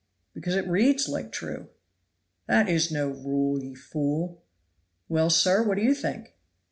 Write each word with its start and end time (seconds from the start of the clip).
"Because 0.33 0.55
it 0.55 0.67
reads 0.67 1.07
like 1.07 1.31
true." 1.31 1.69
"That 2.47 2.67
is 2.67 2.89
no 2.91 3.09
rule, 3.09 3.61
ye 3.63 3.75
fool." 3.75 4.41
"Well, 5.07 5.29
sir, 5.29 5.61
what 5.61 5.75
do 5.77 5.83
you 5.83 5.93
think?" 5.93 6.33